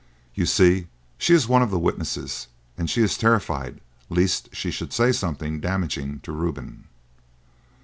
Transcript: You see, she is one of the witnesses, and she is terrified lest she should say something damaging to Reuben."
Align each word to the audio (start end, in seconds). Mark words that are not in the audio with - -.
You 0.33 0.47
see, 0.47 0.87
she 1.19 1.35
is 1.35 1.47
one 1.47 1.61
of 1.61 1.69
the 1.69 1.77
witnesses, 1.77 2.47
and 2.75 2.89
she 2.89 3.03
is 3.03 3.19
terrified 3.19 3.79
lest 4.09 4.49
she 4.51 4.71
should 4.71 4.91
say 4.93 5.11
something 5.11 5.59
damaging 5.59 6.21
to 6.21 6.31
Reuben." 6.31 6.85